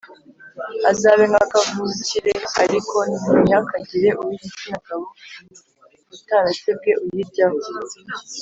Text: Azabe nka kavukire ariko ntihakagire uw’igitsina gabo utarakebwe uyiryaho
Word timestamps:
Azabe 0.89 1.23
nka 1.31 1.43
kavukire 1.51 2.33
ariko 2.63 2.97
ntihakagire 3.41 4.09
uw’igitsina 4.21 4.77
gabo 4.87 5.07
utarakebwe 6.15 6.91
uyiryaho 7.05 7.57